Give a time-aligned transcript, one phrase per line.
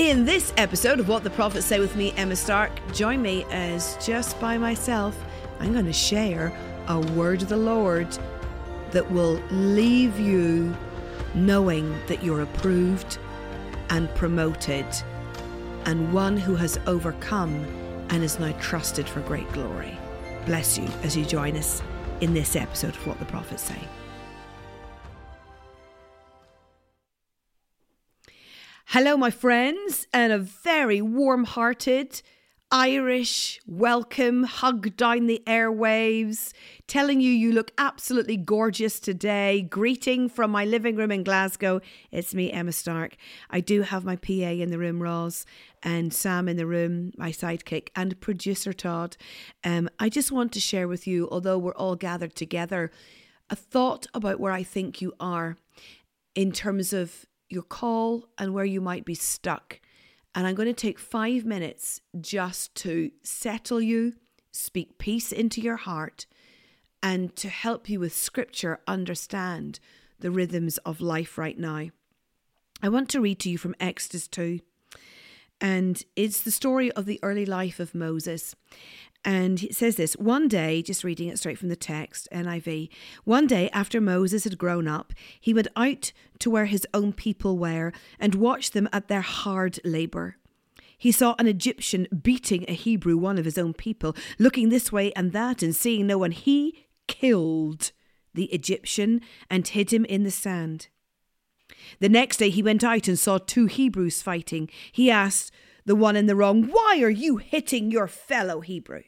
[0.00, 3.98] In this episode of What the Prophets Say with me, Emma Stark, join me as
[4.02, 5.14] just by myself,
[5.60, 8.08] I'm going to share a word of the Lord
[8.92, 10.74] that will leave you
[11.34, 13.18] knowing that you're approved
[13.90, 14.86] and promoted
[15.84, 17.62] and one who has overcome
[18.08, 19.98] and is now trusted for great glory.
[20.46, 21.82] Bless you as you join us
[22.22, 23.86] in this episode of What the Prophets Say.
[28.92, 32.22] Hello, my friends, and a very warm hearted
[32.72, 36.52] Irish welcome, hug down the airwaves,
[36.88, 39.62] telling you you look absolutely gorgeous today.
[39.62, 41.80] Greeting from my living room in Glasgow.
[42.10, 43.14] It's me, Emma Stark.
[43.48, 45.46] I do have my PA in the room, Roz,
[45.84, 49.16] and Sam in the room, my sidekick, and producer Todd.
[49.62, 52.90] Um, I just want to share with you, although we're all gathered together,
[53.50, 55.56] a thought about where I think you are
[56.34, 59.80] in terms of your call and where you might be stuck.
[60.34, 64.14] And I'm going to take five minutes just to settle you,
[64.52, 66.26] speak peace into your heart,
[67.02, 69.80] and to help you with scripture understand
[70.20, 71.88] the rhythms of life right now.
[72.82, 74.60] I want to read to you from Exodus 2.
[75.60, 78.54] And it's the story of the early life of Moses.
[79.24, 82.88] And it says this one day, just reading it straight from the text, NIV,
[83.24, 87.58] one day after Moses had grown up, he went out to where his own people
[87.58, 90.36] were and watched them at their hard labour.
[90.96, 95.12] He saw an Egyptian beating a Hebrew, one of his own people, looking this way
[95.14, 96.30] and that and seeing no one.
[96.30, 97.92] He killed
[98.34, 100.88] the Egyptian and hid him in the sand.
[102.00, 104.68] The next day he went out and saw two Hebrews fighting.
[104.92, 105.52] He asked
[105.84, 109.02] the one in the wrong, Why are you hitting your fellow Hebrew?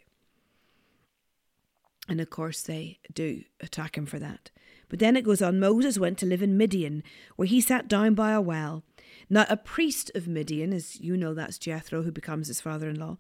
[2.09, 4.51] And of course, they do attack him for that.
[4.89, 7.03] But then it goes on Moses went to live in Midian,
[7.37, 8.83] where he sat down by a well.
[9.31, 12.99] Now, a priest of Midian, as you know, that's Jethro, who becomes his father in
[12.99, 13.17] law,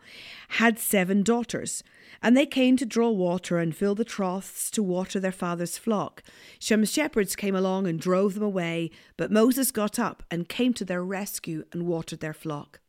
[0.49, 1.83] had seven daughters,
[2.23, 6.23] and they came to draw water and fill the troughs to water their father's flock.
[6.59, 10.85] Some shepherds came along and drove them away, but Moses got up and came to
[10.85, 12.81] their rescue and watered their flock.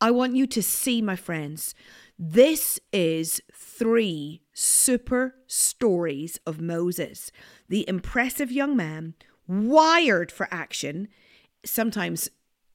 [0.00, 1.74] I want you to see, my friends,
[2.18, 7.30] this is three super stories of Moses,
[7.68, 9.14] the impressive young man,
[9.46, 11.08] wired for action,
[11.64, 12.30] sometimes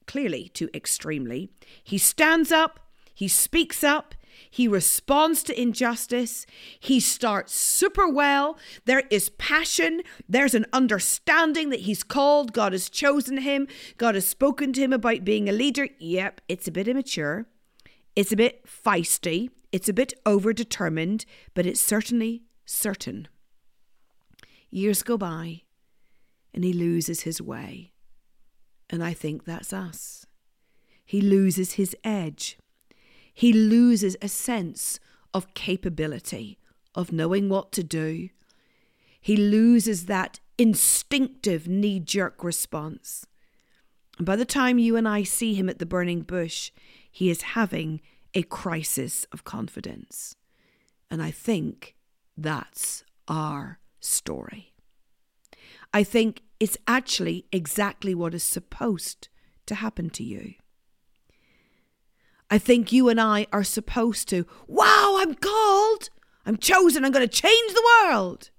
[0.06, 1.50] clearly to extremely.
[1.82, 2.80] He stands up,
[3.14, 4.14] he speaks up,
[4.50, 6.46] he responds to injustice.
[6.78, 8.58] He starts super well.
[8.84, 10.02] There is passion.
[10.28, 12.52] There's an understanding that he's called.
[12.52, 13.68] God has chosen him.
[13.98, 15.88] God has spoken to him about being a leader.
[15.98, 17.46] Yep, it's a bit immature.
[18.14, 21.24] It's a bit feisty, it's a bit overdetermined,
[21.54, 23.28] but it's certainly certain.
[24.70, 25.62] Years go by
[26.54, 27.92] and he loses his way.
[28.90, 30.26] And I think that's us.
[31.04, 32.58] He loses his edge.
[33.32, 35.00] He loses a sense
[35.32, 36.58] of capability,
[36.94, 38.28] of knowing what to do.
[39.20, 43.26] He loses that instinctive knee jerk response.
[44.18, 46.70] And by the time you and I see him at the burning bush,
[47.12, 48.00] he is having
[48.34, 50.34] a crisis of confidence.
[51.10, 51.94] And I think
[52.36, 54.72] that's our story.
[55.92, 59.28] I think it's actually exactly what is supposed
[59.66, 60.54] to happen to you.
[62.50, 66.08] I think you and I are supposed to, wow, I'm called,
[66.46, 68.50] I'm chosen, I'm going to change the world.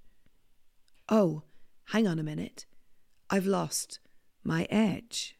[1.08, 1.42] Oh,
[1.86, 2.66] hang on a minute.
[3.30, 3.98] I've lost
[4.44, 5.36] my edge.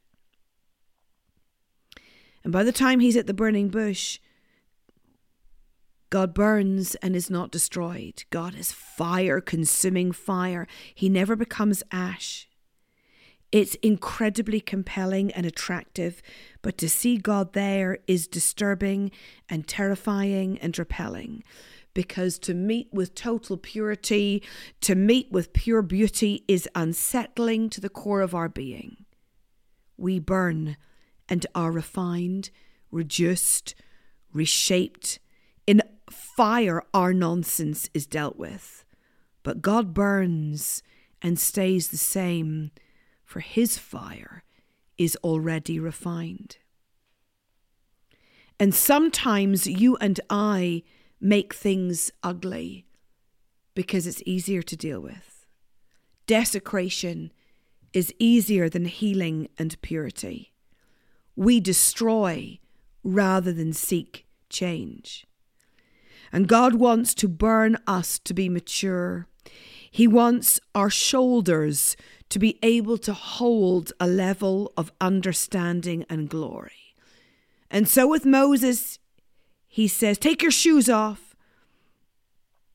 [2.44, 4.20] And by the time he's at the burning bush,
[6.10, 8.22] God burns and is not destroyed.
[8.30, 10.68] God is fire, consuming fire.
[10.94, 12.46] He never becomes ash.
[13.50, 16.22] It's incredibly compelling and attractive,
[16.60, 19.10] but to see God there is disturbing
[19.48, 21.42] and terrifying and repelling.
[21.94, 24.42] Because to meet with total purity,
[24.82, 29.04] to meet with pure beauty, is unsettling to the core of our being.
[29.96, 30.76] We burn
[31.28, 32.50] and are refined,
[32.90, 33.74] reduced,
[34.32, 35.18] reshaped.
[35.66, 38.84] In fire, our nonsense is dealt with.
[39.42, 40.82] But God burns
[41.22, 42.70] and stays the same,
[43.24, 44.44] for his fire
[44.98, 46.58] is already refined.
[48.60, 50.82] And sometimes you and I
[51.20, 52.86] make things ugly
[53.74, 55.46] because it's easier to deal with.
[56.26, 57.32] Desecration
[57.92, 60.53] is easier than healing and purity
[61.36, 62.58] we destroy
[63.02, 65.26] rather than seek change.
[66.32, 69.28] And God wants to burn us to be mature.
[69.90, 71.96] He wants our shoulders
[72.30, 76.94] to be able to hold a level of understanding and glory.
[77.70, 78.98] And so with Moses,
[79.66, 81.34] he says, Take your shoes off,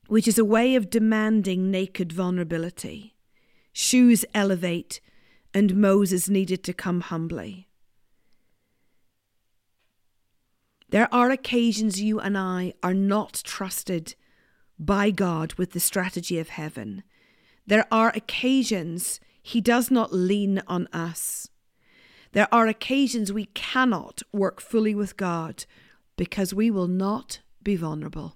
[0.07, 3.15] which is a way of demanding naked vulnerability.
[3.71, 4.99] Shoes elevate,
[5.53, 7.68] and Moses needed to come humbly.
[10.91, 14.15] There are occasions you and I are not trusted
[14.79, 17.03] by God with the strategy of heaven.
[17.67, 21.49] There are occasions He does not lean on us.
[22.31, 25.65] There are occasions we cannot work fully with God
[26.17, 28.35] because we will not be vulnerable.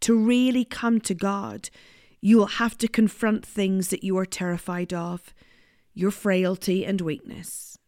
[0.00, 1.68] To really come to God,
[2.20, 5.34] you will have to confront things that you are terrified of,
[5.94, 7.78] your frailty and weakness.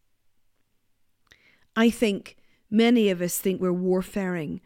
[1.79, 2.35] I think
[2.69, 4.59] many of us think we're warfaring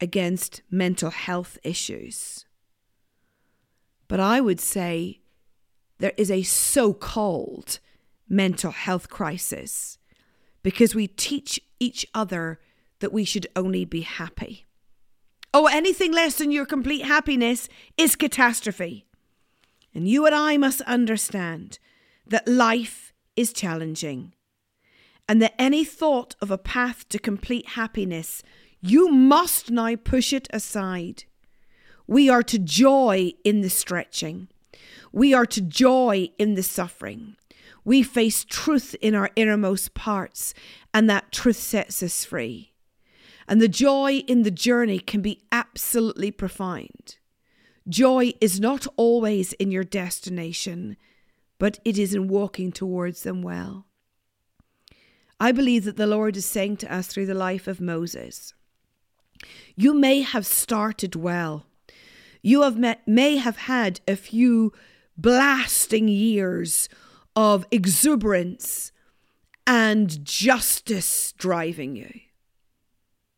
[0.00, 2.46] against mental health issues.
[4.08, 5.20] But I would say
[5.98, 7.80] there is a so called
[8.30, 9.98] mental health crisis
[10.62, 12.60] because we teach each other
[13.00, 14.64] that we should only be happy.
[15.52, 17.68] Oh, anything less than your complete happiness
[17.98, 19.04] is catastrophe.
[19.94, 21.78] And you and I must understand
[22.26, 24.32] that life is challenging
[25.30, 28.42] and that any thought of a path to complete happiness,
[28.80, 31.22] you must now push it aside.
[32.08, 34.48] We are to joy in the stretching.
[35.12, 37.36] We are to joy in the suffering.
[37.84, 40.52] We face truth in our innermost parts,
[40.92, 42.72] and that truth sets us free.
[43.46, 47.18] And the joy in the journey can be absolutely profound.
[47.88, 50.96] Joy is not always in your destination,
[51.60, 53.86] but it is in walking towards them well.
[55.42, 58.52] I believe that the Lord is saying to us through the life of Moses
[59.74, 61.64] You may have started well.
[62.42, 64.72] You have met, may have had a few
[65.16, 66.88] blasting years
[67.34, 68.92] of exuberance
[69.66, 72.20] and justice driving you.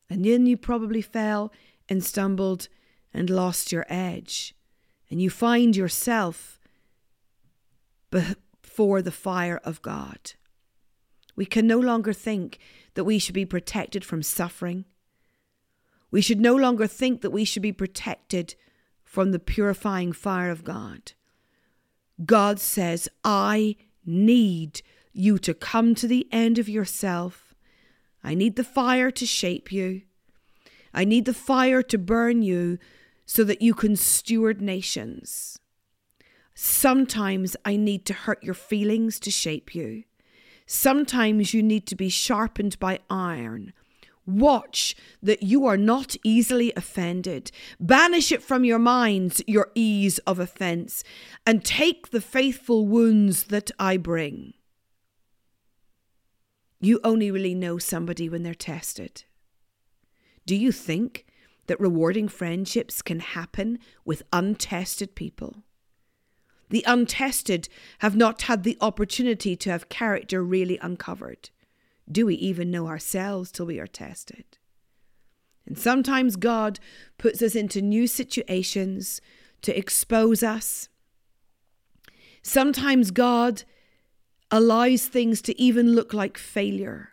[0.09, 1.53] And then you probably fell
[1.89, 2.69] and stumbled
[3.15, 4.55] and lost your edge.
[5.11, 6.61] And you find yourself
[8.11, 10.33] before the fire of God.
[11.34, 12.58] We can no longer think
[12.94, 14.84] that we should be protected from suffering.
[16.11, 18.55] We should no longer think that we should be protected
[19.02, 21.12] from the purifying fire of God.
[22.25, 24.82] God says, I need
[25.12, 27.55] you to come to the end of yourself.
[28.23, 30.02] I need the fire to shape you.
[30.94, 32.79] I need the fire to burn you
[33.25, 35.58] so that you can steward nations.
[36.55, 40.05] Sometimes I need to hurt your feelings to shape you.
[40.67, 43.73] Sometimes you need to be sharpened by iron
[44.25, 47.50] Watch that you are not easily offended.
[47.81, 51.03] Banish it from your minds, your ease of offence,
[51.44, 54.55] and take the faithful wounds that I bring.
[56.81, 59.25] You only really know somebody when they're tested.
[60.47, 61.26] Do you think
[61.67, 65.65] that rewarding friendships can happen with untested people?
[66.73, 71.51] The untested have not had the opportunity to have character really uncovered.
[72.11, 74.57] Do we even know ourselves till we are tested?
[75.67, 76.81] And sometimes God
[77.19, 79.21] puts us into new situations
[79.61, 80.89] to expose us.
[82.43, 83.65] Sometimes God
[84.51, 87.11] allows things to even look like failure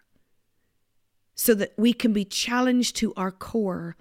[1.35, 3.97] so that we can be challenged to our core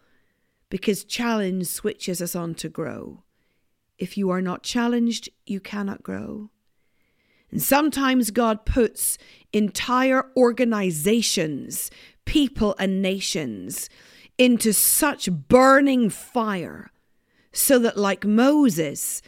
[0.71, 3.25] because challenge switches us on to grow.
[3.99, 6.51] If you are not challenged, you cannot grow.
[7.51, 9.19] And sometimes God puts
[9.53, 11.91] entire organizations,
[12.25, 13.89] people, and nations
[14.37, 16.91] into such burning fire
[17.53, 19.23] so that, like Moses,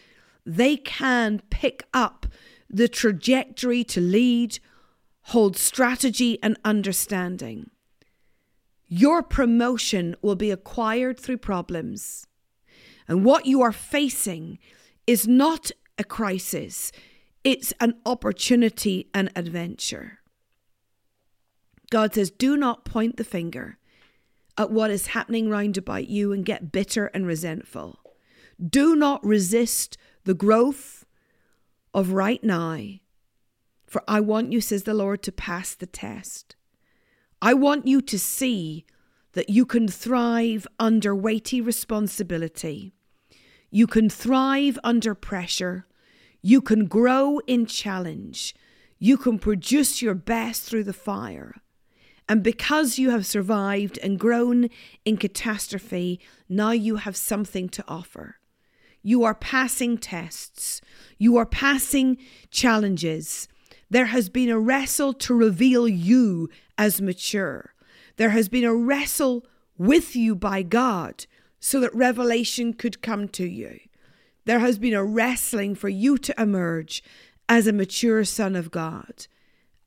[0.47, 2.27] they can pick up
[2.69, 4.59] the trajectory to lead,
[5.23, 7.71] hold strategy and understanding.
[8.87, 12.27] Your promotion will be acquired through problems.
[13.11, 14.61] And what you are facing
[15.05, 16.93] is not a crisis,
[17.43, 20.21] it's an opportunity an adventure.
[21.91, 23.79] God says, do not point the finger
[24.57, 27.99] at what is happening round about you and get bitter and resentful.
[28.65, 31.05] Do not resist the growth
[31.93, 32.79] of right now,
[33.89, 36.55] for I want you, says the Lord, to pass the test.
[37.43, 38.87] I want you to see
[39.33, 42.93] that you can thrive under weighty responsibility.
[43.71, 45.87] You can thrive under pressure.
[46.43, 48.55] You can grow in challenge.
[48.99, 51.55] You can produce your best through the fire.
[52.29, 54.69] And because you have survived and grown
[55.05, 58.37] in catastrophe, now you have something to offer.
[59.03, 60.81] You are passing tests.
[61.19, 62.19] You are passing
[62.51, 63.49] challenges
[63.91, 66.49] There has been a wrestle to reveal you
[66.79, 67.75] as mature.
[68.17, 69.45] There has been a wrestle
[69.77, 71.27] with you by God
[71.61, 73.79] so that revelation could come to you.
[74.47, 77.05] There has been a wrestling for you to emerge
[77.49, 79.27] as a mature son of God.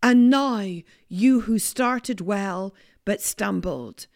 [0.01, 0.65] And now,
[1.07, 2.75] you who started well
[3.05, 4.07] but stumbled,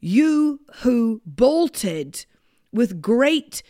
[0.00, 2.26] you who bolted
[2.72, 3.62] with great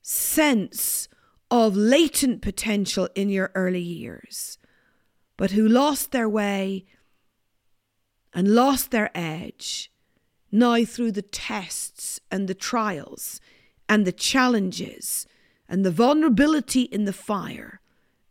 [0.00, 1.08] sense
[1.50, 4.58] of latent potential in your early years,
[5.36, 6.86] but who lost their way
[8.32, 9.90] and lost their edge,
[10.50, 13.40] now through the tests and the trials
[13.88, 15.26] and the challenges
[15.68, 17.80] and the vulnerability in the fire,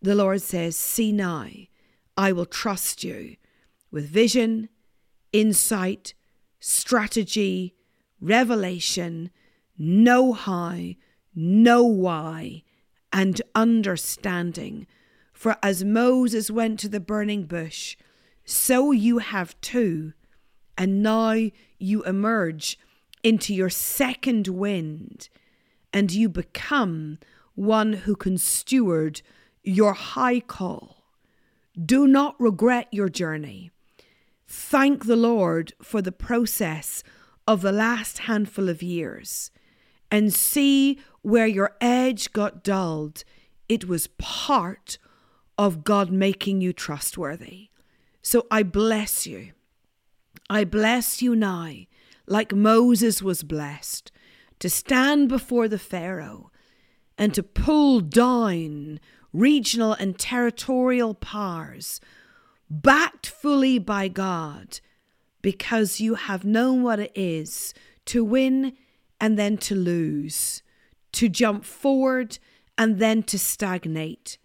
[0.01, 1.47] the Lord says, See now,
[2.17, 3.35] I will trust you
[3.91, 4.69] with vision,
[5.33, 6.13] insight,
[6.59, 7.75] strategy,
[8.21, 9.29] revelation,
[9.77, 10.77] know how,
[11.33, 12.63] know why,
[13.11, 14.87] and understanding.
[15.33, 17.97] For as Moses went to the burning bush,
[18.45, 20.13] so you have too.
[20.77, 22.77] And now you emerge
[23.23, 25.29] into your second wind,
[25.91, 27.17] and you become
[27.55, 29.21] one who can steward
[29.63, 31.05] your high call.
[31.83, 33.71] Do not regret your journey.
[34.47, 37.03] Thank the Lord for the process
[37.47, 39.51] of the last handful of years
[40.11, 43.23] and see where your edge got dulled.
[43.67, 44.97] It was part
[45.57, 47.69] of God making you trustworthy.
[48.21, 49.51] So I bless you.
[50.49, 51.71] I bless you now,
[52.27, 54.11] like Moses was blessed,
[54.59, 56.51] to stand before the Pharaoh
[57.17, 58.99] and to pull down
[59.33, 61.99] regional and territorial powers
[62.69, 64.79] backed fully by God,
[65.41, 67.73] because you have known what it is
[68.05, 68.73] to win
[69.19, 70.63] and then to lose,
[71.13, 72.39] to jump forward
[72.77, 74.37] and then to stagnate.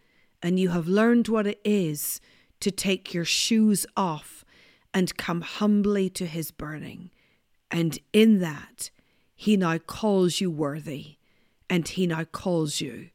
[0.42, 2.20] And you have learned what it is
[2.60, 4.39] to take your shoes off
[4.92, 7.10] and come humbly to his burning.
[7.70, 8.90] And in that,
[9.34, 11.16] he now calls you worthy
[11.68, 13.10] and he now calls you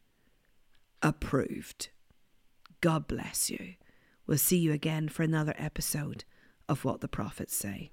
[1.02, 1.90] approved.
[2.80, 3.74] God bless you.
[4.26, 6.24] We'll see you again for another episode
[6.68, 7.90] of What the Prophets Say.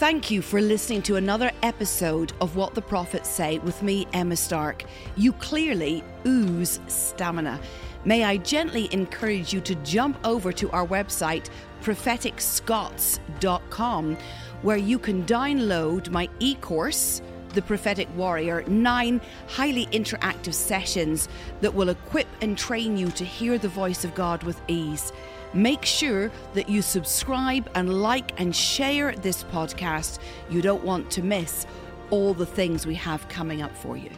[0.00, 4.34] Thank you for listening to another episode of What the Prophets Say with me, Emma
[4.34, 4.84] Stark.
[5.14, 7.60] You clearly ooze stamina.
[8.04, 11.50] May I gently encourage you to jump over to our website,
[11.82, 14.16] propheticscots.com,
[14.62, 17.22] where you can download my e course
[17.54, 21.28] the Prophetic Warrior, nine highly interactive sessions
[21.60, 25.12] that will equip and train you to hear the voice of God with ease.
[25.52, 30.20] Make sure that you subscribe and like and share this podcast.
[30.48, 31.66] You don't want to miss
[32.10, 34.10] all the things we have coming up for you.